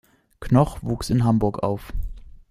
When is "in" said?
1.11-1.23